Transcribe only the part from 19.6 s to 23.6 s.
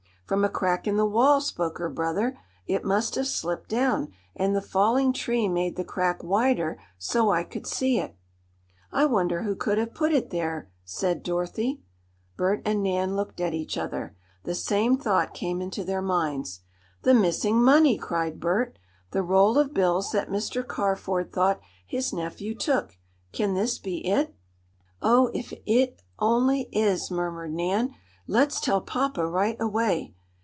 bills that Mr. Carford thought his nephew took! Can